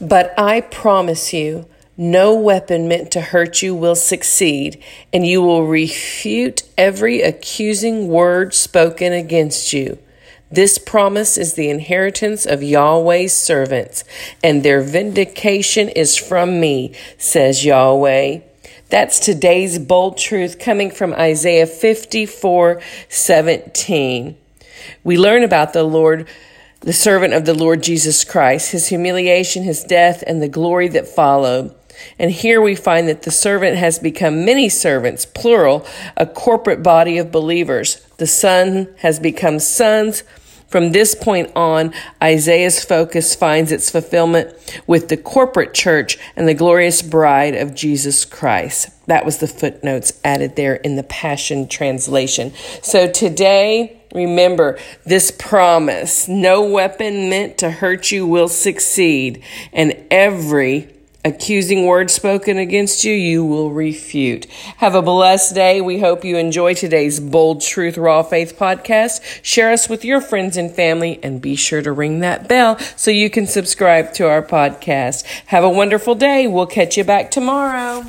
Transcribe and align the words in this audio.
But 0.00 0.34
I 0.38 0.60
promise 0.60 1.32
you, 1.32 1.66
no 1.96 2.34
weapon 2.34 2.88
meant 2.88 3.10
to 3.12 3.20
hurt 3.20 3.62
you 3.62 3.74
will 3.74 3.94
succeed, 3.94 4.82
and 5.12 5.26
you 5.26 5.42
will 5.42 5.66
refute 5.66 6.62
every 6.78 7.20
accusing 7.20 8.08
word 8.08 8.54
spoken 8.54 9.12
against 9.12 9.72
you. 9.72 9.98
This 10.50 10.78
promise 10.78 11.38
is 11.38 11.54
the 11.54 11.70
inheritance 11.70 12.44
of 12.44 12.62
Yahweh's 12.62 13.32
servants, 13.32 14.04
and 14.42 14.62
their 14.62 14.82
vindication 14.82 15.88
is 15.88 16.16
from 16.16 16.60
me, 16.60 16.94
says 17.16 17.64
Yahweh. 17.64 18.40
That's 18.90 19.18
today's 19.18 19.78
bold 19.78 20.18
truth 20.18 20.58
coming 20.58 20.90
from 20.90 21.14
Isaiah 21.14 21.66
54 21.66 22.82
17. 23.08 24.36
We 25.02 25.16
learn 25.16 25.42
about 25.42 25.72
the 25.72 25.84
Lord, 25.84 26.28
the 26.82 26.92
servant 26.92 27.32
of 27.32 27.44
the 27.44 27.54
Lord 27.54 27.82
Jesus 27.82 28.24
Christ, 28.24 28.72
his 28.72 28.88
humiliation, 28.88 29.62
his 29.62 29.84
death, 29.84 30.22
and 30.26 30.42
the 30.42 30.48
glory 30.48 30.88
that 30.88 31.06
followed. 31.06 31.74
And 32.18 32.30
here 32.30 32.60
we 32.60 32.74
find 32.74 33.06
that 33.08 33.22
the 33.22 33.30
servant 33.30 33.76
has 33.76 33.98
become 33.98 34.44
many 34.44 34.68
servants, 34.68 35.24
plural, 35.24 35.86
a 36.16 36.26
corporate 36.26 36.82
body 36.82 37.18
of 37.18 37.30
believers. 37.30 38.04
The 38.16 38.26
son 38.26 38.88
has 38.98 39.20
become 39.20 39.58
sons, 39.58 40.24
from 40.72 40.92
this 40.92 41.14
point 41.14 41.52
on, 41.54 41.92
Isaiah's 42.22 42.82
focus 42.82 43.34
finds 43.34 43.70
its 43.72 43.90
fulfillment 43.90 44.54
with 44.86 45.10
the 45.10 45.18
corporate 45.18 45.74
church 45.74 46.16
and 46.34 46.48
the 46.48 46.54
glorious 46.54 47.02
bride 47.02 47.54
of 47.54 47.74
Jesus 47.74 48.24
Christ. 48.24 48.88
That 49.06 49.26
was 49.26 49.36
the 49.36 49.46
footnotes 49.46 50.18
added 50.24 50.56
there 50.56 50.76
in 50.76 50.96
the 50.96 51.02
Passion 51.02 51.68
Translation. 51.68 52.54
So 52.80 53.06
today, 53.06 54.01
remember 54.14 54.78
this 55.04 55.30
promise 55.30 56.28
no 56.28 56.62
weapon 56.62 57.28
meant 57.28 57.58
to 57.58 57.70
hurt 57.70 58.10
you 58.10 58.26
will 58.26 58.48
succeed, 58.48 59.42
and 59.72 59.96
every 60.10 60.88
accusing 61.24 61.86
word 61.86 62.10
spoken 62.10 62.58
against 62.58 63.04
you, 63.04 63.12
you 63.12 63.44
will 63.44 63.70
refute. 63.70 64.46
Have 64.78 64.94
a 64.94 65.02
blessed 65.02 65.54
day. 65.54 65.80
We 65.80 66.00
hope 66.00 66.24
you 66.24 66.36
enjoy 66.36 66.74
today's 66.74 67.20
Bold 67.20 67.60
Truth 67.60 67.96
Raw 67.96 68.22
Faith 68.22 68.58
podcast. 68.58 69.20
Share 69.42 69.70
us 69.70 69.88
with 69.88 70.04
your 70.04 70.20
friends 70.20 70.56
and 70.56 70.70
family 70.70 71.20
and 71.22 71.40
be 71.40 71.54
sure 71.54 71.82
to 71.82 71.92
ring 71.92 72.20
that 72.20 72.48
bell 72.48 72.78
so 72.96 73.10
you 73.10 73.30
can 73.30 73.46
subscribe 73.46 74.12
to 74.14 74.28
our 74.28 74.42
podcast. 74.42 75.24
Have 75.46 75.64
a 75.64 75.70
wonderful 75.70 76.14
day. 76.14 76.46
We'll 76.46 76.66
catch 76.66 76.96
you 76.96 77.04
back 77.04 77.30
tomorrow. 77.30 78.04